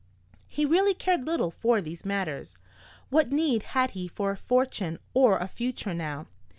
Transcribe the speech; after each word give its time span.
He 0.47 0.65
really 0.65 0.95
cared 0.95 1.27
little 1.27 1.51
for 1.51 1.79
these 1.79 2.03
matters. 2.05 2.57
What 3.11 3.31
need 3.31 3.61
had 3.77 3.91
he 3.91 4.07
for 4.07 4.31
a 4.31 4.35
fortune 4.37 4.97
or 5.13 5.37
a 5.37 5.47
future 5.47 5.93
now? 5.93 6.25